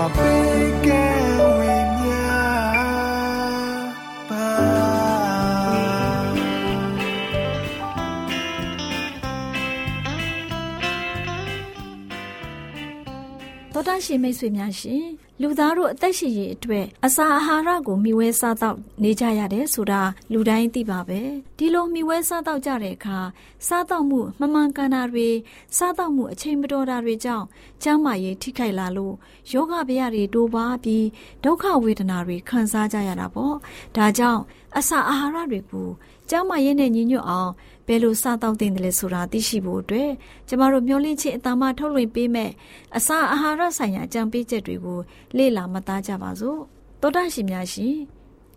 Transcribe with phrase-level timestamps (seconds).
[0.00, 1.04] များစွာပေးကဲ
[1.58, 2.22] ဝေမျှ
[4.28, 4.46] ပါ
[13.72, 20.02] သောတာရှင်မိတ်ဆွေများရှင် လူသားတို့အသက်ရှင်ရေးအတွက်အစာအာဟာရကိုမျှဝဲစားတော့နေကြရတယ်ဆိုတာ
[20.32, 21.20] လူတိုင်းသိပါပဲ
[21.58, 23.18] ဒီလိုမျှဝဲစားတော့ကြတဲ့အခါ
[23.66, 25.28] စားတော့မှုမမှန်ကန်တာတွေ
[25.76, 27.46] စားတော့မှုအချိန်မတော်တာတွေကြောင့်
[27.82, 29.14] ကျန်းမာရေးထိခိုက်လာလို့
[29.52, 31.06] ယောဂဗျာတွေတိုးပါပြီး
[31.44, 33.56] ဒုက္ခဝေဒနာတွေခံစားကြရတာပေါ့
[33.96, 34.42] ဒါကြောင့်
[34.76, 35.88] အစာအာဟာရတွေကို
[36.30, 37.52] ကျန်းမာရေးနဲ့ညီညွတ်အောင်
[37.92, 40.10] ဘယ်လိုစားတောင်းတင်တယ်လဲဆိုတာသိရှိဖို့အတွက်
[40.48, 42.50] ကျမတို့မျှဝင့်ခြင်းအတမထုတ်လွှင့်ပေးမဲ့
[42.96, 44.98] အစာအာဟာရဆိုင်ရာအကြံပေးချက်တွေကို
[45.36, 46.58] လေ့လာမှတ်သားကြပါစို့
[47.00, 47.94] တောတာရှင်များရှင်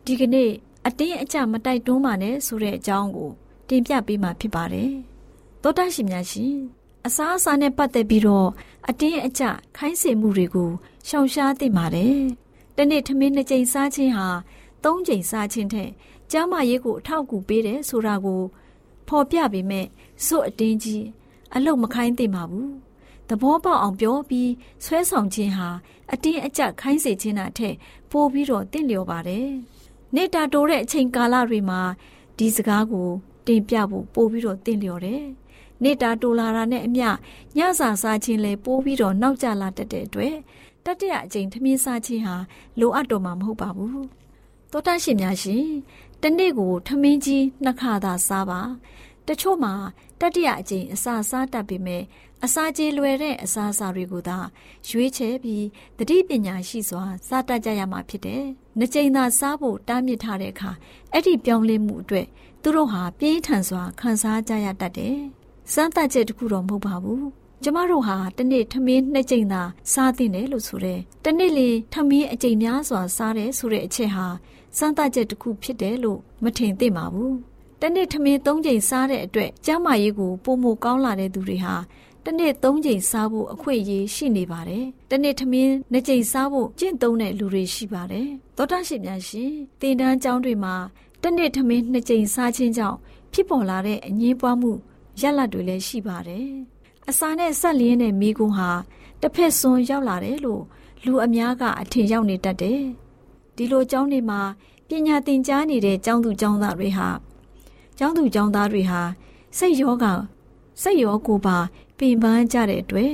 [0.06, 0.50] ဒီကနေ့
[0.88, 3.32] အတင်းအကျမတိုက်တွန်းပါနဲ့ဆိုတဲ့အကြောင်းကို
[3.68, 4.92] တင်ပြပေးမှာဖြစ်ပါတယ်
[5.64, 6.54] တောတာရှင်များရှင်
[7.08, 8.50] အစာအစာနဲ့ပတ်သက်ပြီးတော့
[8.90, 9.44] အတင်းအကျ
[9.78, 10.70] ခိုင်းစေမှုတွေကို
[11.08, 12.18] ရှောင်ရှားသင့်ပါတယ်
[12.78, 14.28] တနေ့ထမင်းနှစ်ကြိမ်စားခြင်းဟာ
[14.84, 15.92] သုံးကြိမ်စားခြင်းထက်
[16.32, 18.42] ကျန်းမာရေးကိုအထောက်အကူပေးတယ်ဆိုတာကို
[19.14, 19.88] ဖော်ပြပေမဲ့
[20.26, 21.06] စွတ်အတင်းကြီး
[21.56, 22.72] အလုတ်မခိုင်းသင့်ပါဘူး
[23.30, 24.52] သဘောပေါက်အောင်ပြောပြီး
[24.84, 25.70] ဆွဲဆောင်ခြင်းဟာ
[26.12, 27.76] အတင်းအကျပ်ခိုင်းစေခြင်းတာထက်
[28.12, 29.50] ပိုပြီးတော့တင့်လျော်ပါတယ်
[30.16, 31.82] နေတာတိုးတဲ့အချိန်ကာလတွေမှာ
[32.38, 33.10] ဒီစကားကို
[33.48, 35.24] တင်ပြဖို့ပိုပြီးတော့တင့်လျော်တယ်
[35.84, 37.08] နေတာတိုးလာတာနဲ့အမျှ
[37.58, 40.36] ညစာစားခြင်းလည်းပိုးပြီးတော့နောက်ကျလာတတ်တဲ့အတွက်
[40.86, 42.36] တတိယအကြိမ်ထမင်းစားခြင်းဟာ
[42.80, 44.06] လိုအပ်တော့မှာမဟုတ်ပါဘူး
[44.72, 45.68] တောတရှင်များရှင်
[46.26, 48.62] တနေ့ကိုထမင်းကြီးနှစ်ခါသာစားပါ
[49.28, 49.74] တချို့မှာ
[50.20, 52.04] တတိယအကြိမ်အစာစားတတ်ပေမဲ့
[52.46, 54.38] အစာကြေလွယ်တဲ့အစာအစာတွေကိုသာ
[54.88, 55.66] ရွေးချယ်ပြီး
[55.98, 58.44] တတိပညာရှိစွာစားတတ်ကြရမှာဖြစ်တယ်။
[58.78, 60.72] နှစ်ကြိမ်သာစားဖို့တားမြစ်ထားတဲ့အခါ
[61.12, 62.28] အဲ့ဒီပြောင်းလဲမှုအတွက်
[62.62, 65.18] သူတို့ဟာပြင်းထန်စွာခံစားကြရတတ်တယ်။
[65.74, 67.24] စမ်းသပ်ချက်တခုတော့မဟုတ်ပါဘူး။
[67.64, 69.62] ကျမတို့ဟာတနေ့ထမင်းနှစ်ကြိမ်သာ
[69.94, 74.28] စားသင့်တယ်လို့ဆိုတယ်။တနေ့လင်ထမင်းအကြိမ်များစွာစားတယ်ဆိုတဲ့အချက်ဟာ
[74.78, 77.34] စမ်းသပ်ချက်တစ်ခုဖြစ်တယ်လို့မထင်သင့်ပါဘူး။
[77.82, 81.76] တနေ့ထမင်း၃ကြိမ်စားတဲ့အတွက်ကျန်းမာရေးကိုပိုမိုကောင်းလာတဲ့သူတွေဟာ
[82.26, 89.52] တနေ့၃ကြိမ်စားဖို့အခွင့်အရေးရှိနေပါတယ်။တနေ့ထမင်းနှစ်ကြိမ်စားဖို့ကျင့်သုံးတဲ့လူတွေရှိပါတယ်။သောတာရှင်များရှင်
[89.82, 90.76] တင်တန်းကျောင်းတွေမှာ
[91.24, 92.98] တနေ့ထမင်းနှစ်ကြိမ်စားခြင်းကြောင့်
[93.34, 94.72] ဖြစ်ပေါ်လာတဲ့အငင်းပွားမှု
[95.22, 96.48] ရလဒ်တွေလည်းရှိပါတယ်။
[97.10, 98.72] အစာနဲ့ဆက်လျင်းတဲ့မိကုံးဟာ
[99.22, 100.64] တစ်ဖက်စွန်းရောက်လာတယ်လို့
[101.06, 102.82] လူအများကအထင်ရောက်နေတတ်တယ်။
[103.56, 104.42] ဒီလိုကျောင်းတွေမှာ
[104.88, 107.08] ပညာသင်ကြားနေတဲ့ကျောင်းသူကျောင်းသားတွေဟာ
[107.98, 109.02] ကျောင်းသူကျောင်းသားတွေဟာ
[109.58, 110.06] စိတ်ယောဂ
[110.82, 111.58] စိတ်ရောကိုပါ
[111.98, 113.14] ပင်ပန်းကြတဲ့အတွက်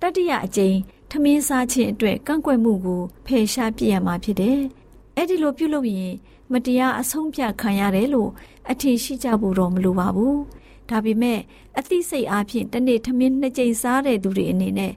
[0.00, 0.76] တတိယအကြိမ်
[1.10, 4.58] ထမင်းစားခြင်းအတွက်ကန့်ကွက်မှုကိုဖယ်ရှားပြရမှာဖြစ်တယ်။
[5.16, 6.12] အဲ့ဒီလိုပြုလုပ်ရင်
[6.52, 8.30] မတရားအဆုံးဖြတ်ခံရတယ်လို့
[8.70, 10.36] အထင်ရှိကြဖို့တော့မလိုပါဘူး။
[10.90, 11.38] ဒါပေမဲ့
[11.78, 14.92] အသိစိတ်အားဖြင့်တနေ့ထမင်းနှစ်ကြိမ်စားတဲ့သူတွေအနေနဲ့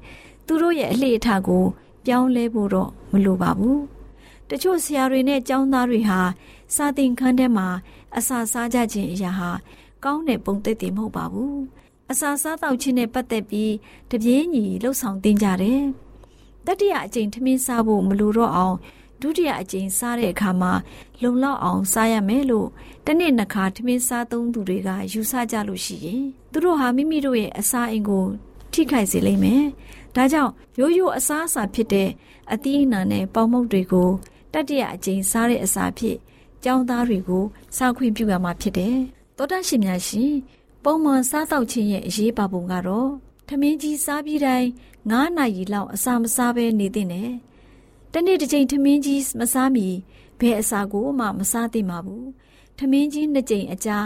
[0.45, 1.63] သူတို့ရဲ့အလေအထကို
[2.06, 3.80] ပြောင်းလဲဖို့တော့မလိုပါဘူး။
[4.50, 6.19] တချို့ဆရာတွေနဲ့ကျောင်းသားတွေဟာ
[6.75, 7.68] စာသင်ခန်းထဲမှာ
[8.18, 9.51] အစာစားကြခြင်းအရာဟာ
[10.03, 11.56] ကောင်းတဲ့ပုံသက်တည်မဟုတ်ပါဘူး။
[12.12, 13.74] အစာစားတော့ခြင်းနဲ့ပတ်သက်ပြီး
[14.12, 15.81] တပြေးညီလှုပ်ဆောင်တင်ကြတယ်။
[16.65, 18.75] တတိယအကြိမ်ထမင်းစားဖို့မလိုတော့အောင်
[19.21, 20.74] ဒုတိယအကြိမ်စားတဲ့အခါမှာ
[21.21, 22.68] လုံလောက်အောင်စားရမယ်လို့
[23.06, 28.25] တနေ့နှစ်ခါထမင်းစားသုံးသူတွေကယူဆကြလို့ရှိရင်သူတို့ဟာမိမိတို့ရဲ့အစာအိမ်ကို
[28.71, 29.63] ထိခိုက်စေလိမ့်မယ်။
[30.15, 32.09] ဒါကြောင့်ရိုးရိုးအစားအစာဖြစ်တဲ့
[32.51, 34.09] အသီးအနှံနဲ့ပေါင်မုတ်တွေကို
[34.55, 36.17] တတိယအကြိမ်စားတဲ့အစာဖြစ်
[36.63, 37.43] ကျောင်းသားတွေကို
[37.77, 38.97] စားခွင့်ပြုရမှာဖြစ်တယ်။
[39.37, 40.33] သောတာရှင်များရှင်
[40.83, 43.09] ပုံမှန်စားတော့ခြင်းရဲ့အရေးပါပုံကတော့
[43.47, 44.67] ထမင်းကြီးစားပြီးတိုင်း
[45.03, 47.29] 9နာရီလောက်အစာမစားဘဲနေတဲ့နဲ့
[48.13, 49.87] တနေ့တစ်ချိန်ထမင်းကြီးမစားမီ
[50.39, 52.25] ဘယ်အစာကိုမှမစားသင့်ပါဘူး။
[52.77, 53.97] ထမင်းကြီးနှစ်ကြိမ်အကြာ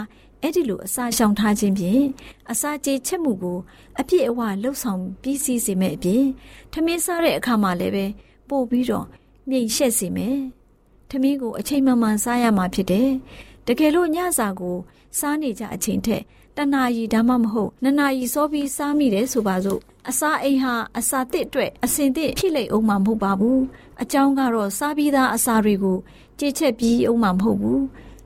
[0.42, 2.04] အဲ့ဒီလိုအစာရှောင်ထားခြင်းဖြင့်
[2.50, 3.58] အစာကြေချက်မှုကို
[4.00, 6.24] အပြည့်အဝလှုပ်ဆောင်ပြီးစီးစေမဲ့အပြင်
[6.72, 8.04] ထမင်းစားတဲ့အခါမှာလည်းပဲ
[8.48, 9.06] ပို့ပြီးတော့
[9.50, 10.38] မြိန်ရှက်စေမယ်။
[11.10, 13.10] ထမင်းကိုအချိန်မှန်မှန်စားရမှာဖြစ်တယ်။
[13.66, 14.76] တကယ်လို့ညစာကို
[15.18, 16.22] စားနေကြအချိန်ထက်
[16.56, 23.60] တနာရီဒါမှမဟုတ်နှစ်နာရီစောပြီးစားမိတယ်ဆိုပါစို့အစာအိမ်ဟာအစာတစ်အတွက်အစင်တစ်ဖြစ်လိမ့်အောင်မှာမဟုတ်ပါဘူး
[24.02, 25.98] အကြောင်းကတော့စားပြီးသားအစာတွေကို
[26.38, 27.82] ကြေချက်ပြီးအောင်မှာမဟုတ်ဘူး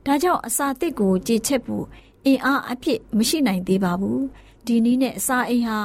[0.06, 1.84] ဒါကြောင့်အစာတစ်ကိုကြေချက်ဖို့
[2.26, 4.20] အင်အားအပြည့်မရှိနိုင်သေးပါဘူး
[4.66, 5.78] ဒီနည်းနဲ့အစာအိမ်ဟာ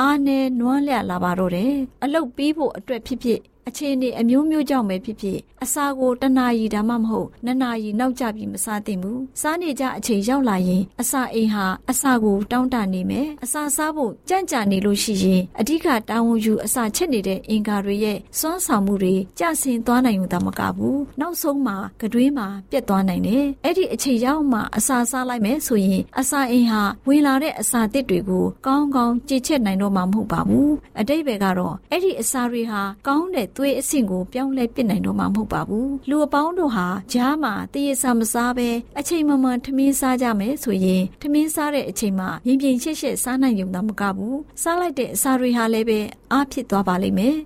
[0.00, 38.68] အားနည်းနွမ်းလျလာပါတော့တယ်အလုတ်ပြီးဖို့အတွက်ဖြစ်ဖြစ် အခြေအနေအမျိုးမျိုးကြောင့်ပဲဖြစ်ဖြစ်အစာကိုတနာရီဒါမှမဟုတ်နှစ်နာရီနောက်ကျပြီးမစားသင့်ဘူးစားနေကြအချိန်ရောက်လာရင်အစာအိမ်ဟာအစာကိုတောင်းတနေမယ်အစာစားဖို့ကြံ့ကြာနေလို့ရှိရင်အဓိကတာဝန်ယူအစာချက်နေတဲ့အင်္ကာတွေရဲ့စွမ်းဆောင်မှုတွေကျဆင်းသွားနိုင်ုံသာမကဘူးနောက်ဆုံးမှာကတွေးမှာပြတ်သွားနိုင်တယ်အဲ့ဒီအချိန်ရောက်မှအစာစားလိုက်မယ်ဆိုရင်အစာအိမ်ဟာဝင်လာတဲ့အစာတစ်တွေကိုကောင်းကောင်းကြည်ချက်နိုင်တော့မှာမဟုတ်ပါဘူးအတိတ်ပဲကတော့အဲ့ဒီအစာတွေဟာကောင်းတဲ့သွေးအဆင့်ကိုပြောင်းလဲပစ်နိုင်တော့မှာမဟုတ်ပါဘူးလူအပေါင်းတို့ဟာကြားမှာတရေစာမစားပဲ
[38.98, 46.00] အချိန်မှမှန်ထမင်းစားကြမယ်ဆိုရင်ထမင်းစားတဲ့အချိန်မှာရင်ပြင်ရှက်ရှက်စားနိုင်ုံသာမကဘူးစားလိုက်တဲ့အစာတွေဟာလည်းပဲ
[46.32, 47.36] အားဖြစ်သွားပါလိမ့်မယ်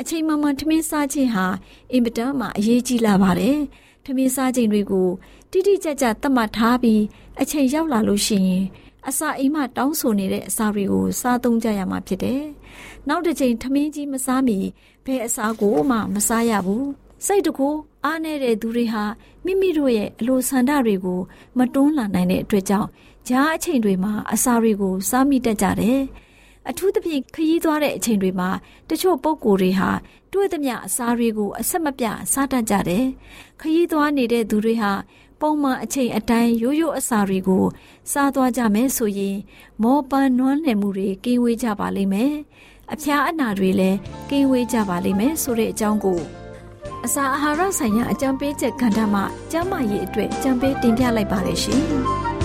[0.00, 1.46] အချိန်မှမှန်ထမင်းစားခြင်းဟာ
[1.92, 3.58] အင်မတန်မှအရေးကြီးလာပါတယ်
[4.04, 5.08] ထမင်းစားခြင်းတွေကို
[5.50, 7.02] တိတိကျကျသတ်မှတ်ထားပြီး
[7.40, 8.64] အချိန်ရောက်လာလို့ရှိရင်
[9.08, 12.42] အစာအိမ်မှတောင်းဆိုနေတဲ့အစာတွေကိုစားသုံးကြရမှာဖြစ်တယ်။
[13.08, 14.58] နောက်တစ်ချိန်ထမင်းကြီးမစားမီ
[15.04, 16.84] ဘယ်အစာကိုမှမစားရဘူး။
[17.26, 17.68] စိတ်တကူ
[18.04, 19.04] အားနေတဲ့သူတွေဟာ
[19.44, 21.20] မိမိတို့ရဲ့အလိုဆန္ဒတွေကို
[21.58, 22.88] မတွန်းလှန်နိုင်တဲ့အတွက်ကြောင့်
[23.28, 26.00] ဂျားအချိန်တွေမှာအစာတွေကိုစားမိတတ်ကြတယ်။
[26.68, 28.50] အထူးသဖြင့်ခရီးသွားတဲ့အချိန်တွေမှာ
[28.90, 29.90] တချို့ပုံကိုယ်တွေဟာ
[30.32, 33.04] တွေ့သမျှအစာတွေကိုအဆက်မပြတ်စားတတ်ကြတယ်။
[33.60, 34.92] ခရီးသွားနေတဲ့သူတွေဟာ
[35.40, 37.64] ပုံမှန်အချိန်အတိုင်းရိုးရိုးအစာတွေကို
[38.12, 39.36] စားသွားကြမယ်ဆိုရင်
[39.82, 42.32] မောပန်းနွမ်းနယ်မှုတွေကင်းဝေးကြပါလိမ့်မယ်။
[42.92, 43.98] အဖျားအနာတွေလည်း
[44.30, 46.20] ကင်းဝေးကြပါလိမ့်မယ်ဆိုတဲ့အကြောင်းကို
[47.04, 51.82] အစာအာဟာရဆိုင်ရာအကြံပေးချက်ကဏ္ဍမှာကျန်းမာရေးအတွက်ကြံပေးတင်ပြလိုက်ပါတယ်ရှင်။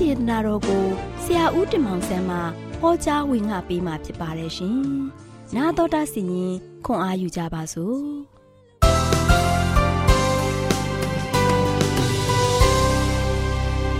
[0.00, 0.84] ဒေသနာတော်ကို
[1.24, 2.38] ဆရာဦးတင်မောင်ဆန်းမှ
[2.80, 4.78] ဟောကြားဝင်ငါပေးมาဖြစ်ပါတယ်ရှင်။
[5.56, 6.54] 나တော်တာစီရင်
[6.86, 7.98] ခွန်အားယူကြပါစို့။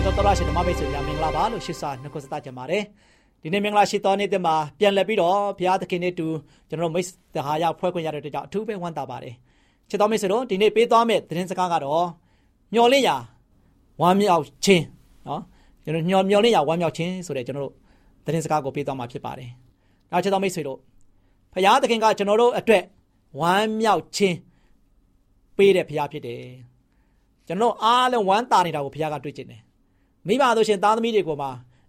[0.05, 2.83] တော်တော်ရှင်ဓမ္မမိတ်ဆွေများမင်္ဂလာပါလို့ရှိစာနှုတ်ဆက်ကြပါတယ်
[3.43, 6.27] ဒီနေ့မင်္ဂလာရှိသောနေ့တည်းမှာပြန်လည်ပြီးတော့ဘုရားသခင်နဲ့တူ
[6.69, 9.35] ကျွန်တော်မိတ်တဟာရဖွဲ့ခွင့်ရတဲ့အတွက်ကြောင့်အထူးပဲဝမ်းသာပါတယ်
[9.89, 12.07] ချစ်တော်မိတ်ဆွေတို့ဒီနေ့ပေးသွားမယ့်သတင်းစကားကတော့
[12.75, 13.17] မျော်လင့်ရာ
[14.01, 14.85] ဝမ်းမြောက်ခြင်း
[15.29, 15.43] နော်
[15.84, 17.74] ကျွန်တော်မျော်မျော်လင့်ရာဝမ်းမြောက်ခြင်းဆိုတဲ့ကျွန်တော်တို့
[18.26, 19.50] သတင်းစကားကိုပေးသွားမှာဖြစ်ပါတယ်
[20.12, 20.80] နောက်ချစ်တော်မိတ်ဆွေတို့
[21.54, 22.84] ဘုရားသခင်ကကျွန်တော်တို့အတွက်
[23.40, 24.38] ဝမ်းမြောက်ခြင်း
[25.58, 26.42] ပေးတဲ့ဘုရားဖြစ်တယ်
[27.48, 29.62] ကျွန်တော်အားလုံးဝမ်းသာနေတာကိုဘုရားကတွေ့ကျင်တယ်
[30.28, 31.48] မိဘတို့ရှင်သားသမီးတွေကိုမှ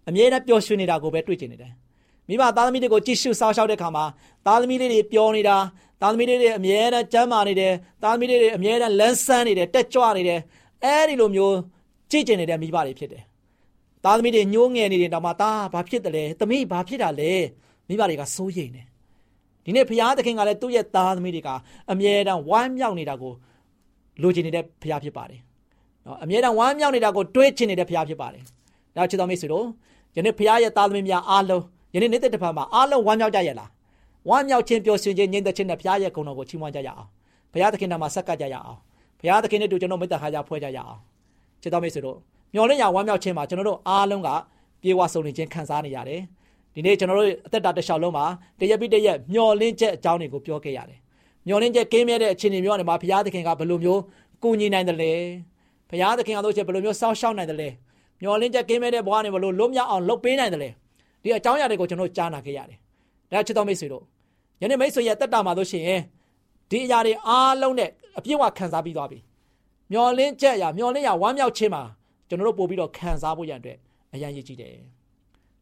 [0.09, 1.71] အမြဲတမ်းပျော်ရွှင်နေတာကိုပဲတွေ့ကျင်နေတယ်
[2.29, 4.05] မိဘသားသမီးတွေကိုကြည့်ရှုစောင့်ရှောက်တဲ့ခါမှာ
[4.45, 5.57] သားသမီးလေးတွေပျော်နေတာ
[6.01, 7.73] သားသမီးလေးတွေအမြဲတမ်းကျမ်းမာနေတယ်
[8.03, 10.39] သားသမီးလေးတွေအမြဲတမ်းလန်းဆန်းနေတယ်တက်ကြွနေတယ်
[10.83, 11.55] အဲဒီလိုမျိုး
[12.11, 13.23] ကြည့်ကျင်နေတဲ့မိဘတွေဖြစ်တယ်
[14.03, 17.31] သားသမီးတွေညှိုးငယ်နေတယ်တော့မှသားဘာဖြစ်တယ်လဲသမီးဘာဖြစ်တာလဲ
[17.87, 18.85] မိဘတွေကစိုးရိမ်တယ်
[19.65, 21.49] ဒီနေ့ဘုရားသခင်ကလည်းသူ့ရဲ့သားသမီးတွေက
[21.91, 23.33] အမြဲတမ်းဝမ်းမြောက်နေတာကို
[24.21, 25.41] လိုချင်နေတဲ့ဘုရားဖြစ်ပါတယ်
[26.05, 28.43] နော်အမြဲတမ်းဝမ်းမြောက်နေတာကိုတွေးချင်နေတဲ့ဘုရားဖြစ်ပါတယ်
[28.95, 29.65] ဒါချစ်တော်မိတ်ဆွေတို့
[30.15, 33.69] ယနေ့ဘုရားရဲ့သားသမီးများအားလုံးယနေ့နေ့တစ်ပတ်မှာအားလုံးဝမ်းမြောက်ကြရလား
[34.29, 37.09] ဝမ်းမြောက်ခြင်းပျော်ရွှင်ခြင်းငြိမ်သက်ခြင်းနဲ့ဘုရားရဲ့ဂုဏ်တော်ကိုချီးမွမ်းကြရအောင်
[37.53, 38.79] ဘုရားသခင်နာမှာဆက်ကပ်ကြရအောင်
[39.19, 40.99] ဘုရားသခင်နဲ့တူကျွန်တော်မေတ္တာခါကြဖွဲ့ကြရအောင်
[41.61, 42.17] ချစ်တော်မိတ်ဆွေတို့
[42.53, 44.29] မျော်လင့်ရဝမ်းမြောက်ခြင်းမှာကျွန်တော်တို့အားလုံးက
[44.81, 46.21] ပြေဝဆုံနေခြင်းခံစားနေရတယ်
[46.73, 48.25] ဒီနေ့ကျွန်တော်တို့အသက်တာတစ်လျှောက်လုံးမှာ
[48.59, 50.99] တရက်ပြီးတရက်မျော်လင့်ချက်အကြောင်းတွေကိုပြောခဲ့ရတယ်
[51.47, 54.01] မျော်လင့်ချက်ကင်းမြဲတဲ့အခြေအနေမျိုးနဲ့မှာဘုရားသခင်ကဘယ်လိုမျိုး
[54.43, 55.13] ကူညီနိုင်တယ်လဲ
[55.89, 57.69] ဘုရားသခင်ကတို့ချက်ဘယ်လိုမျိုးစောင့်ရှောက်နိုင်တယ်လဲ
[58.21, 60.69] မျော်လင့်ချက်ကင်းမဲ့တဲ့ဘဝနဲ့ဘလို့လွတ်မြောက်အောင်လုပ်ပေးနိုင်တယ်လေ
[61.23, 62.77] ဒီအကြောင်းအရာတွေကိုကျွန်တော်ကြားနာခဲ့ရတယ်
[63.31, 64.03] ဒါချစ်တော်မိတ်ဆွေတို့
[64.61, 66.01] ယနေ့မိတ်ဆွေရဲ့တက်တာမှာလို့ရှိရင်
[66.69, 69.19] ဒီအရာတွေအားလုံးနဲ့အပြည့်အဝခံစားပြီးသွားပြီ
[69.91, 71.83] မျော်လင့်ချက်အရာမျော်လင့်ရဝမ်းမြောက်ခြင်းမှာ
[72.33, 73.77] ကျွန်တော်တို့ပို့ပြီးတော့ခံစားဖို့ရတဲ့အတွက်
[74.13, 74.73] အရန်ရည်ကြည့်တယ်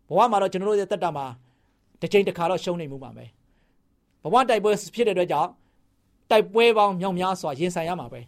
[0.09, 1.25] ဘဝမှာတော့ကျွန်တော်တို့ရဲ့တက်တာမှာ
[2.01, 3.25] တစ်ချိန်တစ်ခါတော့ရှုံးနေမှုပါပဲ
[4.23, 5.49] ဘဝတိုက်ပွဲဖြစ်တဲ့အတွက်ကြောင့်
[6.31, 8.21] တိုက်ပွဲပေါင်းမြောင်များစွာရင်ဆိုင်ရမှာပဲ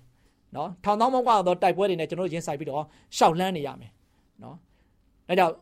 [0.55, 2.83] နော်ထောင်သောမောက်ကတော့တိုက်ပွဲတွေနဲ့ကျွန်တော်တို့ရင်ဆိုင်ပြီးတော့
[3.17, 3.91] ရှောက်လန်းနေရမယ်
[4.43, 4.55] နော်
[5.27, 5.53] ဒါကြောင့်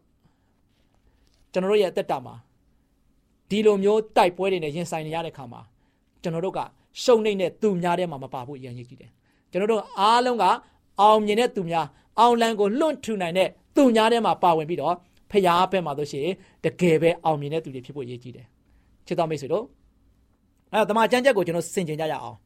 [1.53, 2.35] ကျွန်တော်တို့ရဲ့အသက်တာမှာ
[3.50, 5.61] ဒီလိုမျိုးတိုက်ပွဲတွေနဲ့ရင်ဆိုင်နေရတဲ့ခါမှာ
[6.21, 6.59] ကျွန်တော်တို့က
[7.03, 9.11] ရှုံနှိမ့်တဲ့သူများထဲမှာမပါဖို့ရည်ရည်ကြည့်တယ်
[9.51, 10.45] ကျွန်တော်တို့အားလုံးက
[11.01, 11.85] အောင်မြင်တဲ့သူများ
[12.20, 14.96] အောင်လန်းကိုလွန့်ထူနိုင်တဲ့သူများထဲမှာပါဝင်ပြီးတော့
[15.32, 16.27] ဖျားဘက်မှာဆိုရှင်
[16.63, 18.46] တကယ်ပဲအောင်မြင်တဲ့သူတွေဖြစ်ဖို့ရည်ကြီးတယ်
[19.08, 19.65] ချစ်တော်မိတ်ဆွေတို့
[20.72, 22.38] အဲတော့တမန်ကျမ်းချက်ကိုကျွန်တော်ဆင်ခြင်ကြရအောင်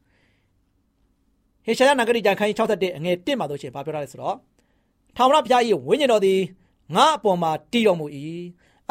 [1.66, 4.36] ဟေရှာယနဂရိကျမ်းခန်းကြီး61အငယ်1မှာဆိုရှင်ဘာပြောရလဲဆိုတော့
[5.16, 6.40] ထာဝရဘုရား၏ဝိညာဉ်တော်သည်
[6.94, 8.06] ငါအပေါ်မှာတည်တော်မူ၏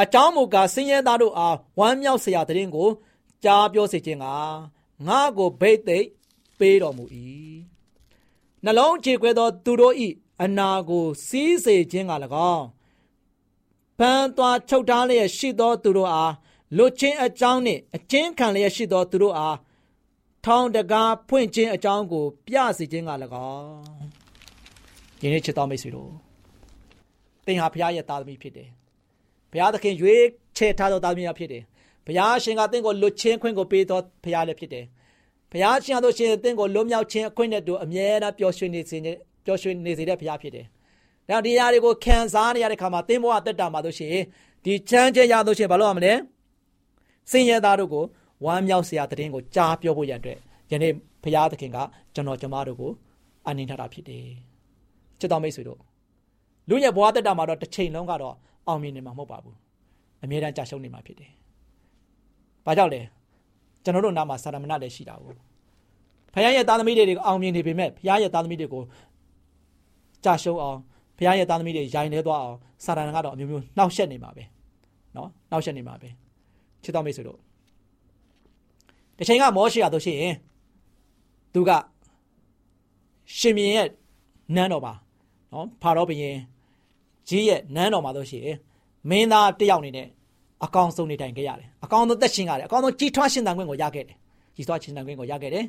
[0.01, 2.89] အကြောင်းမူကားဆင်းရဲသားတို့အားဝမ်းမြောက်စရာတည်င်းကို
[3.43, 4.25] ကြားပြောစေခြင်းက
[5.07, 6.07] ငါကိုဗိတ်သိက်
[6.59, 7.05] ပေးတော်မူ၏
[8.63, 9.93] နှလုံးခြေခွဲသောသူတို့၏
[10.43, 12.13] အနာကိုစီးစေခြင်းက၎
[12.53, 12.65] င်း
[13.99, 16.33] ပန်းသွားချုပ်ထားလျက်ရှိသောသူတို့အား
[16.77, 19.57] လွတ်ချင်းအကြောင်းနှင့်အချင်းခံလျက်ရှိသောသူတို့အား
[20.45, 23.11] ထောင်တကားဖွင့်ခြင်းအကြောင်းကို ပြစေခြင်းက၎
[23.49, 23.73] င်း
[25.19, 26.11] ဒီနေ့ချစ်တော်မိတ်ဆွေတို့
[27.45, 28.69] သင်ဟာဘုရားရဲ့သားသမီးဖြစ်တယ်
[29.51, 30.21] ဘုရားသခင်ရွေး
[30.57, 31.63] ချယ်ထားသောသားသမီးဖြစ်တယ်
[32.05, 34.85] ဘုရားရှင်ကသင်ကိုလွတ်ချင်းခွင့်ကိုပေးသောဘုရားလည်းဖြစ်တယ်
[35.51, 38.97] ဘုရားရှင်တို့ရှင်သင်ကိုလွတ်မြောက်ခြင်းအခွင့်နဲ့တူအမြဲတမ်းပျော်ရွှင်နေစေ
[39.45, 40.65] ပျော်ရွှင်နေစေတဲ့ဘုရားဖြစ်တယ်
[41.29, 44.15] ဒါဒီရာတွေကိုခံစားနေရတဲ့ခါမှာသင်ဘဝတက်တာမှာတို့ရှင်
[44.65, 46.13] ဒီချမ်းချမ်းရတို့ရှင်ဘာလို့ရမလဲ
[47.31, 48.03] စင်ရသားတို့ကို
[48.45, 50.37] ဝမ်းမြောက်စရာတည်င်းကိုကြားပြောဖို့ရတဲ့
[50.71, 51.77] ယနေ့ဘုရားသခင်က
[52.13, 52.91] ကျွန်တော်ကျမတို့ကို
[53.47, 54.25] အနှင်ထားတာဖြစ်တယ်
[55.19, 55.79] ချစ်တော်မိတ်ဆွေတို့
[56.69, 58.35] လူရဲ့ဘဝတက်တာမှာတော့တစ်ချိန်လုံးကတော့
[58.67, 59.55] အောင်မြင်နေမှာမဟုတ်ပါဘူး
[60.23, 61.31] အမြဲတမ်းကြာရှုံးနေမှာဖြစ်တယ်။
[62.65, 63.01] ဘာကြောင့်လဲ
[63.83, 65.33] ကျွန်တော်တို့နားမှာစာရမဏလည်းရှိတာကို
[66.33, 68.83] ဖခင်ရဲ့သားသမီးတွေအောင်မြင်နေပေမဲ့ဖခင်ရဲ့သားသမီးတွေကို
[70.24, 70.78] ကြာရှုံးအောင်
[71.16, 74.44] ဖခင်ရဲ့သားသမီးတွေရိုင်နေသွားအောင်စာရဏကတော့အမျိုးမျိုးနှောက်ယှက်နေမှာပဲ
[75.14, 76.08] เนาะနှောက်ယှက်နေမှာပဲ
[76.82, 77.38] ချစ်တော်မိတ်ဆွေတို့
[79.18, 80.34] တစ်ချိန်ကမောရှိရတို့ရှိရင်
[81.54, 81.70] သူက
[83.38, 83.88] ရှင်မြင်းရဲ့
[84.56, 84.92] နန်းတော်ပါ
[85.52, 86.36] နော်ဖာရောဘုရင်
[87.28, 88.56] ကြီးရဲ့နန်းတော်မှာလို့ရှိရင်
[89.10, 90.06] မင်းသားတယောက်နေနဲ့
[90.64, 94.16] အကောင်ဆုံးနေတိုင်ခဲ့ရတယ်အကောင်ဆုံးသက်ရှင်ရတယ်အကောင်ဆုံးကြီးထွားရှင်သန်ခွင့်ကိုရခဲ့တယ်
[94.56, 95.64] ကြီးထွားရှင်သန်ခွင့်ကိုရခဲ့တယ်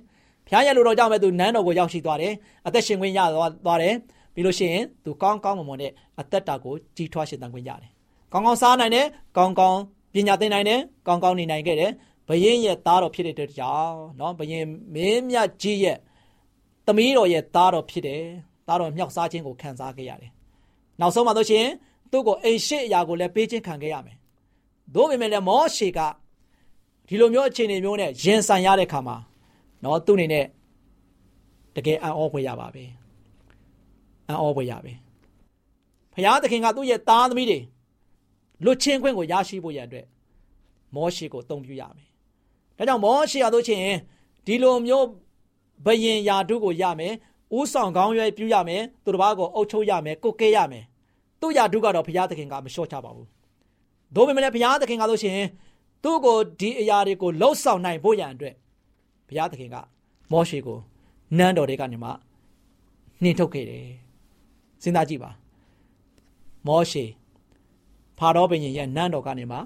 [0.45, 2.33] ဖခင်ရဲ့လူတော်ကြောင့်ပဲသူနန်းတော်ကိုရောက်ရှိသွားတယ်
[2.67, 3.93] အသက်ရှင်ခွင့်ရသွားတယ်
[4.35, 7.91] ပြီးလို့ရှိရင်သူကောင်းကောင်းမွန်မွန်နဲ့အသက်တာကိုကြီးထွားရှင်သန်ခွင့်ရတယ်
[8.31, 9.79] ကောင်းကောင်းစားနိုင်တယ်ကောင်းကောင်း
[10.13, 11.91] ပညာသင်နိုင်တယ်ကောင်းကောင်းနေနိုင်ခဲ့တယ်
[12.27, 15.97] ဘယင်းရဲ့သားတော်ဖြစ်တဲ့အတွက်ကြောင့်เนาะဘယင်းမင်းမြတ်ကြီးရဲ့
[16.85, 18.23] သမီးတော်ရဲ့သားတော်ဖြစ်တယ်
[18.67, 20.31] သားတော်မြောက်စားခြင်းကိုခံစားခဲ့ရတယ်။
[20.99, 21.65] နောက်ဆုံးမှတော့ရှင်
[22.11, 24.17] သူ့ကိုအိမ်ရှိအရာကိုလည်းပေးခြင်းခံခဲ့ရမယ်။
[24.95, 25.99] သို့ပေမဲ့လည်းမောရှေက
[27.07, 29.17] ဒီလိုမျိုးအခြေအနေမျိုးနဲ့ရင်ဆိုင်ရတဲ့ခါမှာ
[29.83, 30.45] နော်သူ့အနေနဲ့
[31.75, 32.83] တကယ်အံ့ဩဖွယ်ရပါပဲ။
[34.28, 34.92] အံ့ဩဖွယ်ရပဲ။
[36.12, 37.58] ဖခင်သခင်ကသူ့ရဲ့သားသမီးတွေ
[38.64, 40.06] လွတ်ချင်းခွင့်ကိုရရှိဖို့ရန်အတွက်
[40.94, 42.08] မောရှေကိုအသုံးပြုရမယ်။
[42.76, 43.82] ဒါကြောင့်မောရှေရတို့ချင်း
[44.46, 45.06] ဒီလိုမျိုး
[45.84, 47.12] ဘယင်ယာတုကိုရမယ်
[47.58, 50.84] ဥဆောင်ကောင်းရွယ်ပြုရမယ်သူတစ်ပါးကိုအုပ်ချုပ်ရမယ်ကိုကဲရမယ်
[51.40, 53.28] သူ့ယာတုကတော့ဘုရားသခင်ကမလျှော့ချပါဘူး
[54.14, 55.38] ဒို့ပေမဲ့လည်းဘုရားသခင်ကဆိုရှင်
[56.04, 58.54] သူ့ကိုဒီအရာတွေကိုလှုပ်ဆောင်နိုင်ဖို့ရန်အတွက်
[59.28, 59.76] ဘုရားသခင်က
[60.32, 60.78] မောရှေကို
[61.38, 62.10] နန်းတော်တွေကနေမှ
[63.22, 63.86] နှင်ထုတ်ခဲ့တယ်
[64.86, 65.30] စဉ်းစားကြည့်ပါ
[66.66, 67.04] မောရှေ
[68.18, 69.58] ဖာရောဘုရင်ရဲ့နန်းတော်ကနေမှ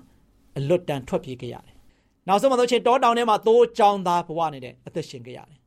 [0.59, 1.75] အလွတ်တန်ထွက်ပြေးခဲ့ရတယ်
[2.29, 5.59] နောက်ဆုံးမှဆိုချင်းတောတောင်ထဲမှာသိုးကြောင်သားဘဝနေတဲ့အသက်ရှင်ခဲ့ရတယ်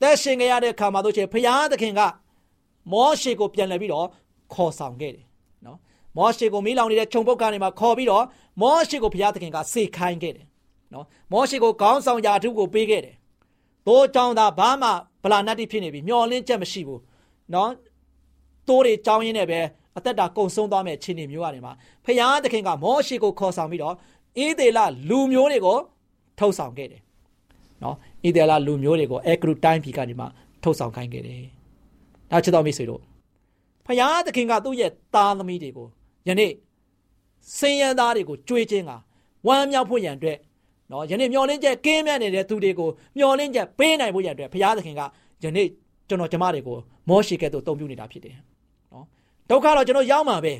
[0.00, 2.00] သက်ရှင်ခဲ့ရတဲ့အခါမှာဆိုချင်းဘုရားသခင်က
[2.92, 4.06] မောရှေကိုပြန်လှည့်ပြီးတော့
[4.54, 5.24] ခေါ်ဆောင်ခဲ့တယ်
[5.66, 5.78] နော်
[6.16, 8.24] မောရှေကိုမိလောင်နေတဲ့ခြုံပုတ်ကနေမှခေါ်ပြီးတော့
[8.62, 10.46] မောရှေကိုဘုရားသခင်ကစေခိုင်းခဲ့တယ်
[10.92, 13.16] နော်မောရှေကိုခေါင်းဆောင်ရာထုကိုပေးခဲ့တယ်
[13.86, 14.90] သိုးကြောင်သားဘာမှ
[15.22, 17.00] ဗလာနတ်တိဖြစ်နေပြီမျောလင်းချက်မရှိဘူး
[17.54, 17.70] နော်
[18.70, 19.60] တိုးတွေကြောင်းရင်းနဲ့ပဲ
[19.96, 21.72] အသက်တာကုံဆုံးသွားမဲ့အခြေအနေမျိုးရတယ်မှာ
[22.04, 25.78] ဖယားသခင်ကမောရှေကိုခေါ်ဆောင်ပြီးတော့ဣသေလလူမျိုးတွေကို
[26.38, 27.00] ထုတ်ဆောင်ခဲ့တယ်
[27.82, 27.96] နော်
[28.26, 30.26] ဣသေလလူမျိုးတွေကိုအဲဂရုတိုင်းပြည်ကနေမှ
[30.62, 31.42] ထုတ်ဆောင်ခိုင်းခဲ့တယ်
[32.30, 33.00] ဒါချစ်တော်မိတ်ဆွေတို့
[33.86, 35.86] ဖယားသခင်ကသူ့ရဲ့သားသမီးတွေကို
[36.28, 36.52] ယနေ့
[37.58, 38.92] စင်ရန်သားတွေကိုကြွေးခြင်းက
[39.46, 40.38] ဝမ်းမြောက်ဖို့ရန်အတွက်
[40.92, 45.02] နော်ယနေ့မျောလင်းချက်ကင်းမြတ်နေတဲ့သူတွေကိုမျောလင်းချက်ပေးနိုင်ဖို့ရန်အတွက်ဘုရားသခင်က
[45.44, 45.68] ယနေ့
[46.08, 46.76] ကျွန်တော်ကျမတွေကို
[47.08, 48.49] မောရှိကဲ့သို့တုံ့ပြုနေတာဖြစ်တယ်နော်
[49.49, 50.53] ဒုက္ခတော့ကျွန်တော်ရောက်မှာပဲ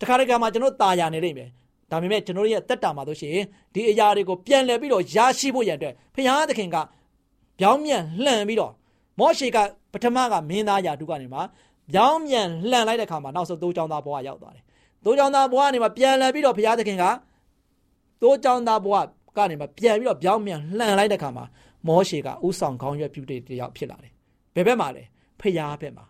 [0.00, 1.48] တခါတခါမှကျွန်တော်ตายရနေလိမ့်မယ်
[1.90, 3.32] ဒါပေမဲ့ကျွန်တော်ရဲ့တက်တာမှာဆိုရှင်
[3.74, 6.76] ဒီအရာတွေကိုပြန်လည်ပြီးတော့ရရှိဖို့ရန်အတွက်ဘုရားသခင်က
[7.58, 8.72] ပြောင်းမြန်လှန်ပြီးတော့
[9.18, 9.58] မောရှိက
[9.92, 11.42] ပထမကမင်းသားယာတုကနေမှာ
[11.92, 14.64] ပြောင်းမြန်လှန်လိုက်တဲ့ခါမှာနောက်ဆုံးသိုးချောင်းသားဘဝရောက်သွားတယ်
[15.04, 17.04] သိုးချောင်းသားဘဝကနေမှာပြန်လည်ပြီးတော့ဘုရားသခင်က
[18.22, 18.94] သိုးချောင်းသားဘဝ
[19.36, 21.44] ကနေမှာပြန်ပြီးတော့ပြောင်းမြန်လှန်လိုက်တဲ့ခါမှာ
[21.88, 24.12] မောရှေကဥဆောင်ခေါင်းရွက်ပြုတဲ့တယောက်ဖြစ်လာတယ်
[24.54, 25.02] ဘယ်ဘက်မှာလဲ
[25.40, 26.04] ဖျားဘက်မှာ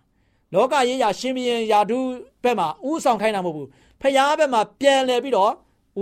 [0.53, 1.99] လောကရေးရာရှင်ဘီရင်ယာဒု
[2.43, 3.67] ဘက်မှာဥဆောင်ခိုင်းတာမဟုတ်ဘူး
[4.01, 5.51] ဖျားဘက်မှာပြန်လဲပြီးတော့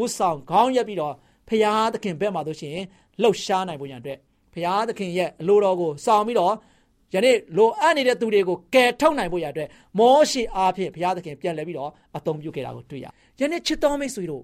[0.02, 1.14] ဥဆောင်ခေါင်းရွက်ပြီးတော့
[1.48, 2.78] ဖျားသခင်ဘက်မှာဆိုရှင်
[3.22, 4.18] လှုပ်ရှားနိုင်ဖို့ရန်အတွက်
[4.54, 6.54] ဖျားသခင်ရဲ့အလိုတော်ကိုဆောင်ပြီးတော့
[7.14, 13.08] ယနေ့လိုအပ်နေတဲ့သူတွေကိုကယ်ထုတ်နိုင်ဖို့ရအတွက်မောရှိအားဖြင့်ဘုရားသခင်ပြန်လဲပြီးတော့အသုံးပြုခဲ့တာကိုတွေ့ရ။
[13.40, 14.44] ယနေ့ချစ်တော်မိတ်ဆွေတို့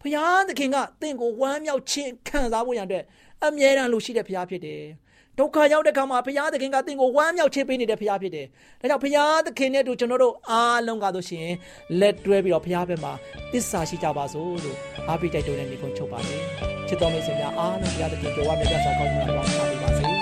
[0.00, 3.04] ဘုရားသခင်ကတင့်ကိုဝမ်းမြောက်ခြင်းခံစားဖို့ရအတွက်
[3.44, 4.82] အမြဲတမ်းလိုရှိတဲ့ဘုရားဖြစ်တယ်။
[5.38, 8.46] ဒုက္ခရောက်တဲ့ခါမှာဘုရားသခင်ကတင့်ကိုဝမ်းမြောက်ခြင်းပေးနေတဲ့ဘုရားဖြစ်တယ်။
[8.80, 11.48] ဒါကြောင့်ဘုရားသခင်နဲ့တူကျွန်တော်တို့အားလုံးကဆိုရှင်
[12.00, 13.12] လက်တွဲပြီးတော့ဘုရားဘက်မှာ
[13.52, 16.40] တစ္ဆာရှိကြပါစို့လို့အားပေးတိုက်တွန်းတဲ့နေကုန်းချုပ်ပါတယ်။
[16.88, 19.44] ချစ်တော်မိတ်ဆွေများအားလုံးဘုရားသခင်ကြွားမြတ်စွာကောင်းချီးမွမ်းပါ
[19.82, 20.04] ပါစေ။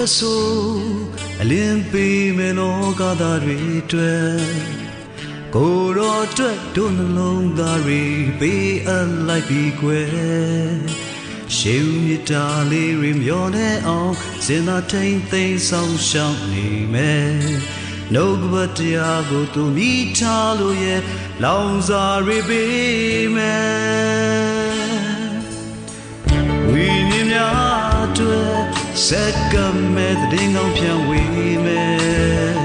[0.00, 0.44] ရောအတွက်ဆို
[1.42, 4.40] အလင်းပေးမယ်လောကသားတွေအတွက်
[5.54, 8.00] ကိုရောအတွက်တို့နှလုံးသားတွေ
[8.40, 10.10] ပေးအပ်လိုက်ပြီးကွယ်
[11.56, 14.14] ရှေးဦးမြတာလေးတွေမျောနေအောင်
[14.46, 17.32] စင်သာထိန်သိမ်းဆောင်ရှောက်နေမယ်
[18.14, 21.00] နှုတ်ကပတရားကိုသူမိထားလို့ရဲ့
[21.44, 24.49] လောင်စာတွေပေးမယ်
[29.08, 29.54] စက္က
[29.94, 32.56] မဲ့တဲ့ငောင်းပြန်ဝေးမယ်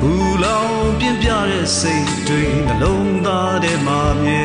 [0.00, 0.12] ဘူ
[0.44, 4.44] လောင်ပြင်းပြတဲ့စိတ်တွေနှလုံးသားထဲမှာမြဲ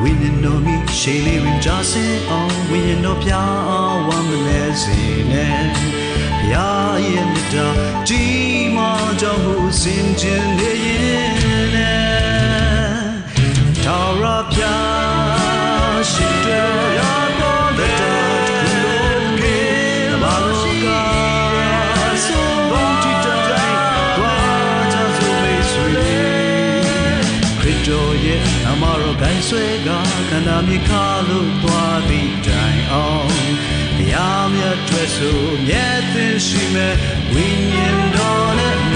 [0.00, 4.98] ဝိညာဉ်တော်မိရှေးလေးဝင်ကြဆင်းအောင်ဝိညာဉ်တော်ပြအောင်ဝမ်းမလဲစေ
[5.32, 5.86] နဲ့ဘု
[6.52, 7.68] ရားရဲ့မြတ်တာ
[8.08, 10.77] ကြီးမားကြောင့်ကိုစင်ကြင်နေ
[29.48, 29.88] ဆွဲက
[30.30, 33.32] ခန္ဓာမြေခါလို့သွားသည့်တိုင်အောင်
[33.98, 36.94] တရားမြတ်ထွက်ဆိုမြတ်သင်ရှိမဲ့
[37.32, 38.87] ဝိညာဉ်တော်နဲ့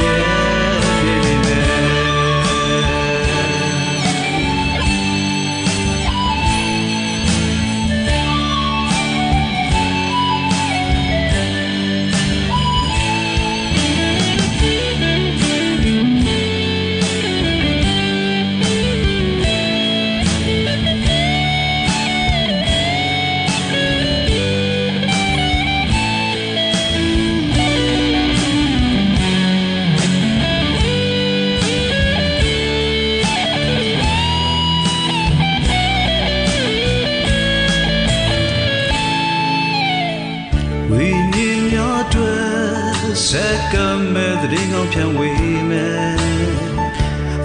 [43.33, 43.77] အတွက်စက္က
[44.15, 46.17] မဲ့တဲ့ငောင်းပြန်ဝေးမယ်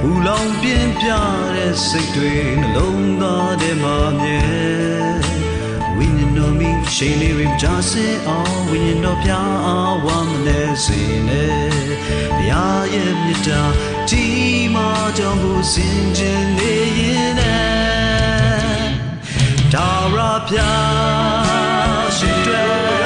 [0.01, 1.07] ဘူလောင်ပြင်းပြ
[1.55, 4.39] တဲ့စိတ်တွေနှလုံးသားထဲမှာမြဲ
[5.97, 9.31] ဝိညာဉ်တော်မိရှိန်လေးတွေကြာစင်အောင်ဝိညာဉ်တော်ပြ
[9.65, 11.59] အောင်ဝမ်းမနေစေနဲ့
[12.35, 13.61] ဘုရားရဲ့မြတ်တာ
[14.09, 14.25] ဒီ
[14.73, 18.89] မှာကြောင့်ကိုစင်ကြင်နေရင်နဲ့
[19.73, 20.17] ဒါရ
[20.49, 20.57] ပြ
[22.17, 22.96] ရှင်တွေ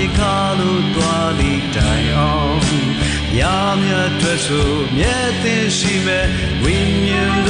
[0.00, 2.60] မြေခါလို့သွားသည့်တိုင်အောင်
[3.40, 6.26] ရာမြတ်ထွက်ဆိုမြဲသိရှိမဲ့
[6.62, 7.49] ဝိညာဉ်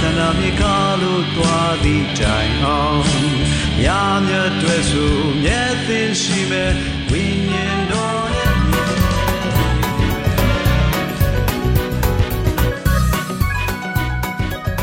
[0.00, 3.02] ခန္ဓာမြေခါလို့သွားသည့်တိုင်အောင်
[3.84, 6.72] ရာမြတ်တွေ့ဆိုမြဲသိရှိမဲ့
[7.10, 8.54] ဝိညာဉ်တော်နဲ့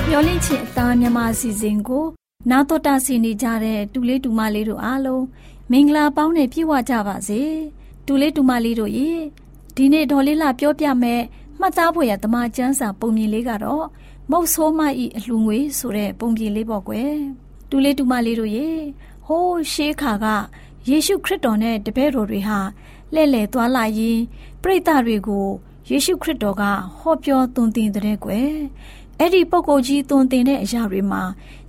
[0.09, 2.05] မျောလင့်ချင်အသားမြမအစီအစဉ်ကို
[2.49, 5.25] နာတော်တာစီနေကြတဲ့တူလေးတူမလေးတို့အားလုံး
[5.71, 7.41] မင်္ဂလာပေါင်းနဲ့ပြည့်ဝကြပါစေ
[8.07, 9.11] တူလေးတူမလေးတို့ရေ
[9.75, 11.21] ဒီနေ့ဒေါ်လေးလာပြောပြမဲ့
[11.59, 13.85] မှတ်သားဖို့ရတမချန်းစာပုံမြင်လေးကတော့
[14.31, 17.15] မုတ်ဆိုးမဤအလှငွေဆိုတဲ့ပုံပြင်လေးပေါ့ကွယ်
[17.69, 18.69] တူလေးတူမလေးတို့ရေ
[19.25, 20.25] ဟိုးရှေးခါက
[20.89, 22.59] ယေရှုခရစ်တော်နဲ့တပည့်တော်တွေဟာ
[23.13, 24.21] လှဲ့လေသွားလာရင်း
[24.61, 25.47] ပြိတ္တတွေကို
[25.89, 26.63] ယေရှုခရစ်တော်က
[26.99, 28.53] ဟောပြောသွန်သင်တဲ့ကွယ်
[29.19, 31.21] အဲ့ဒီပုဂ္ဂိုလ်ကြီးသွန်သင်တဲ့အရာတွေမှာ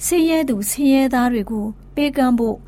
[0.05, 1.65] ဆင်းရဲသူဆင်းရဲသားတွေကို
[1.95, 2.59] ပေးကမ်းဖို့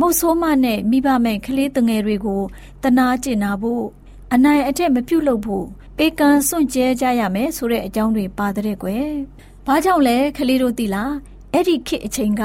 [0.00, 2.42] မုတ်ဆိုးမနဲ့မိဘမဲ့ကလေးတငယ်တွေကို
[2.82, 3.84] တနာကျင်နာဖို့
[4.32, 5.66] အနိုင်အထက်မပြုတ်လို့ဖို့
[5.98, 9.08] ပေးကမ်းစွန့်ကြဲကြရမယ်ဆိုတဲ့အကြောင်းတွေပါတဲ့ကွယ်။
[9.66, 11.14] ဘာကြောင့်လဲကလေးတို့သိလား
[11.52, 12.42] အဲ့ဒီခေတ်အချိန်က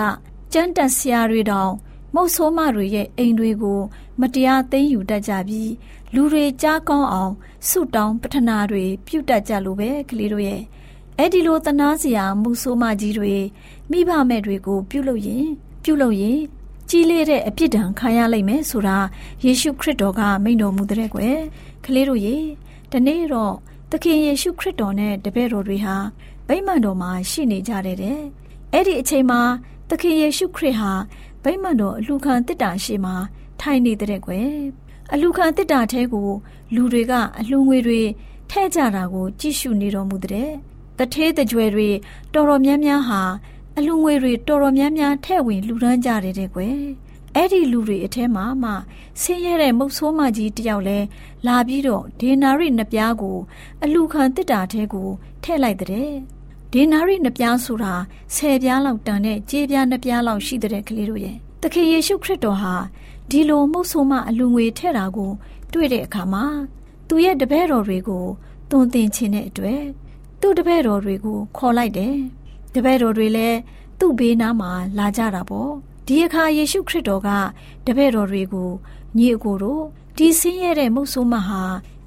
[0.53, 1.71] ကျန်းတက်ဆရာတွေတောင်
[2.15, 3.79] မုတ်ဆိုးမတွေရဲ့အိမ်တွေကို
[4.19, 5.71] မတရားသိမ်းယူတတ်ကြပြီး
[6.13, 7.33] လူတွေကြားကောင်းအောင်
[7.67, 10.61] ဆုတောင်းပထနာတွေပြုတတ်ကြလို့ပဲကလေးတို့ရဲ့
[11.17, 13.35] အဲ့ဒီလိုတနာစရာမုဆိုးမကြီးတွေ
[13.91, 15.45] မိဘမဲ့တွေကို ပြုလုပ်ရင်
[15.83, 16.39] ပြုလုပ်ရင်
[16.89, 18.97] ကြီးလေးတဲ့အပြစ်ဒဏ်ခံရလိမ့်မယ်ဆိုတာ
[19.43, 21.37] ယေရှုခရစ်တော်ကမိန့်တော်မူတဲ့ကွယ်
[21.85, 22.35] ကလေးတို့ရေ
[22.91, 23.53] ဒီနေ့တော့
[23.91, 25.95] သခင်ယေရှုခရစ်တော်နဲ့တပည့်တော်တွေဟာ
[26.47, 28.19] ဗိမာန်တော်မှာရှိနေကြတဲ့တဲ့
[28.73, 29.41] အဲ့ဒီအချိန်မှာ
[29.89, 30.91] သခင်ယေရှုခရစ်ဟာ
[31.43, 33.15] ဗိမာန်တော်အလှခံတစ်တာရှိမှာ
[33.61, 34.51] ထိုင်နေတဲ့ကွယ်
[35.13, 36.29] အလှခံတစ်တာထဲကို
[36.75, 38.01] လူတွေကအလှငွေတွေ
[38.51, 40.51] ထဲ့ကြတာကို ကြည့်ရှုနေတော်မူတဲ့
[40.97, 41.89] တထေးတကြွယ်တွေ
[42.33, 43.21] တော်တော်များများဟာ
[43.77, 46.79] အလူငွေတွေတော်တော်များများထဲ့ဝင်လှူဒန်းကြတယ်တဲ့ကွယ်
[47.35, 48.71] အဲ့ဒီလူတွေအထဲမှာမှ
[49.21, 50.99] ဆင်းရဲတဲ့မုတ်ဆိုးမကြီးတယောက်လဲ
[51.47, 53.37] လာပြီးတော့ဒေနာရိနှစ်ပြားကို
[53.83, 55.09] အလူခံတစ်တာထဲကို
[55.43, 56.11] ထည့်လိုက်တဲ့
[56.73, 57.93] ဒေနာရိနှစ်ပြားဆိုတာ
[58.35, 62.75] ဆယ်ပြားလောက်တန်တဲ့ကြေးပြားနှစ်ပြားလောက်ရှိတဲ့ကလေးတို့ရဲ့တခင်ယေရှုခရစ်တော်ဟာ
[63.29, 65.31] ဒီလိုမုတ်ဆိုးမအလူငွေထည့်တာကို
[65.73, 66.45] တွေ့တဲ့အခါမှာ
[67.07, 68.25] သူရဲ့တပည့်တော်တွေကို
[68.69, 69.83] သွန်သင်ခြင်းတဲ့အတွက်
[70.41, 72.15] သူ့တပည့်တော်တွေကိုခေါ်လိုက်တယ်
[72.73, 73.57] တပည့်တော်တွေလည်း
[73.99, 75.71] သူ့ဘေးနားမှာလာကြတာပေါ့
[76.11, 77.29] ဒီအခါယေရှုခရစ်တော်က
[77.85, 78.71] တပည့်တော်တွေကို
[79.17, 79.83] ညီအကိုတို့
[80.17, 81.61] ဒီဆင်းရဲတဲ့မုတ်ဆိုးမဟာ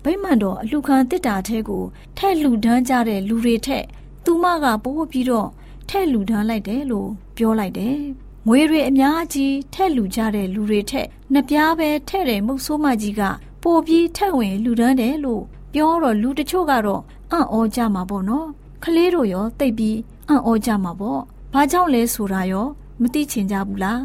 [0.05, 1.85] ဗိမာန်တော်အလှခံတစ်တာထဲကို
[2.17, 3.85] ထဲ့လူဒန်းကြတဲ့လူတွေထက်
[4.25, 5.49] သူမကပိုးပြီးတော့
[5.89, 7.97] ထဲ့လူဒန်းလိုက်တယ်လို့ပြောလိုက်တယ်။
[8.49, 13.23] ငွေတွေအများကြီးထဲ့လူကြတဲ့လူတွေထက်နှစ်ပြားပဲထဲ့တဲ့မုတ်ဆိုးမကြီးက
[13.63, 15.43] ပိုပြီးထက်ဝင်လူဒန်းတယ်လို့
[15.75, 18.47] ပြောတော့လူတချို့ကတော့အံ့ဩကြမှာပေါ့နော်။
[18.85, 21.21] ကလေးတို့ရောတိတ်ပြီးအံ့ဩကြမှာပေါ့။
[21.55, 22.69] ဘာကြောင့်လဲဆိုတာရော
[23.01, 24.01] မသိချင်ကြဘူးလား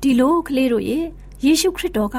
[0.00, 0.98] ဒီလိုကလေးတို့ရေ
[1.44, 2.18] ယေရှုခရစ်တော်က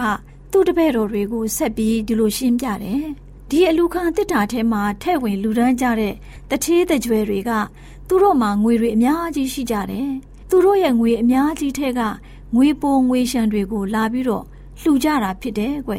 [0.51, 3.03] သူ့တပည့်တော်တွေကိုဆက်ပြီးဒီလိုရှင်းပြတယ်
[3.49, 6.13] ဒီအလူခံတစ်တာထဲမှာထဲ့ဝင်လူဒန်းကြတဲ့
[6.49, 7.51] တထေးတကြွယ်တွေက
[8.07, 10.09] သူတို့မှာငွေတွေအများကြီးရှိကြတယ်
[10.49, 12.01] သူတို့ရဲ့ငွေအများကြီးထဲက
[12.55, 14.45] ငွေပိုငွေရှံတွေကိုလာပြီးတော့
[14.81, 15.93] လှူကြတာဖြစ်တယ်ကွ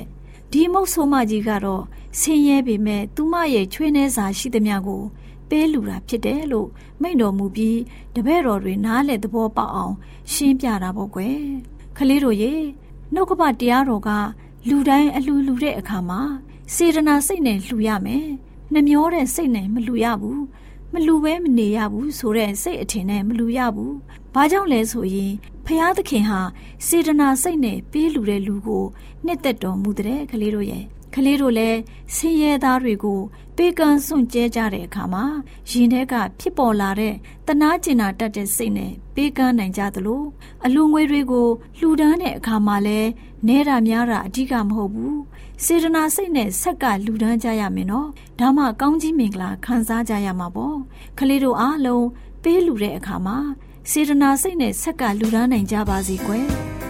[0.53, 1.83] ဒီမုတ်ဆိုးမကြီးကတော့
[2.21, 5.03] ဆင်းရဲပေမဲ့သူမရဲ့ချွေးနှဲစာရှိသမျှကို
[5.51, 6.69] ပေးလူတာဖြစ်တယ်လို့
[7.03, 7.79] မိန့်တော်မူပြီး
[8.15, 9.95] တပည့်တော်တွေနားလေသဘောပေါက်အောင်
[10.33, 11.39] ရှင်းပြတာပေါ့ကွယ်
[11.97, 12.53] ခလေးတို့ရေ
[13.15, 14.11] နှုတ်ကပတရားတော်က
[14.69, 16.21] လူတိုင်းအလှလူတဲ့အခါမှာ
[16.75, 18.27] စေတနာစိတ်နဲ့လှူရမယ်
[18.73, 20.43] နှမျောတဲ့စိတ်နဲ့မလှူရဘူး
[20.93, 23.95] မလှူပဲမနေရဘူးဆိုတဲ့စိတ်အထင်နဲ့မလှူရဘူး
[24.35, 25.33] ဘာကြောင့်လဲဆိုရင်
[25.67, 26.41] ဖျားသခင်ဟာ
[26.87, 28.85] စေတနာစိတ်နဲ့ပေးလှူတဲ့လူကို
[29.25, 30.85] နှစ်သက်တော်မူတဲ့ကလေးတို့ရဲ့
[31.15, 31.79] ကလေးတို့လည်း
[32.15, 33.21] ဆင်းရဲသားတွေကို
[33.57, 35.25] ပေးကမ်းစွန့်ကြဲကြတဲ့အခါမှာ
[35.71, 37.15] ရင်ထဲကဖြစ်ပေါ်လာတဲ့
[37.47, 40.23] တနာကျင်နာတတ်တဲ့စိတ်နဲ့ပေးကမ်းနိုင်ကြသလို
[40.65, 43.11] အလူငွေတွေကိုလှူဒန်းတဲ့အခါမှာလည်း
[43.49, 45.21] နဲတာများတာအဓိကမဟုတ်ဘူး
[45.65, 50.79] စေတနာစိတ်နဲ့ဆက်ကလှူဒန်းကြရမယ်နော်ဒါမှကောင်းကြီးမင်္ဂလာခံစားကြရမှာပေါ့
[51.19, 52.07] ကလေးတို့အားလုံး
[52.43, 53.39] ပေးလှူတဲ့အခါမှာ
[53.91, 56.49] စေတနာစိတ်နဲ့ဆက်ကလူဒန်းနိုင်ကြပါစေကွယ်။။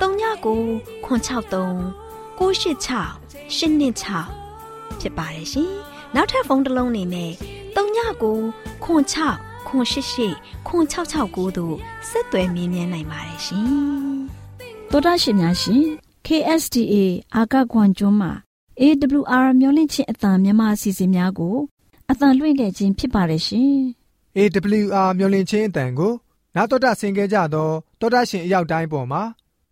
[0.00, 1.34] 39ခွန်63
[2.38, 5.70] 986 126ဖြစ်ပါတယ်ရှင်။
[6.14, 7.32] နောက်ထပ်ဖုန်းတစ်လုံးနေနဲ့
[7.76, 11.76] 39ခွန်6ခွန်88ခွန်669တို့
[12.08, 13.68] ဆက်သွယ်မြင်းမြန်းနိုင်ပါတယ်ရှင်။
[14.90, 15.84] သောတာရှင်များရှင်
[16.26, 16.94] KSTA
[17.34, 18.32] အာကခွန်ကျွန်းမှာ
[18.80, 21.56] AWR မျိုးလင့်ချင်းအတံမြန်မာအစီအစဉ်များကို
[22.10, 23.72] အတံလွှင့်ခဲ့ခြင်းဖြစ်ပါတယ်ရှင်။
[24.36, 26.12] AWR မျိုးလင့်ချင်းအတံကို
[26.56, 29.22] နာတော်တာဆင် गे ကြတော့တောတာရှင်အရောက်တိုင်းပေါ်မှာ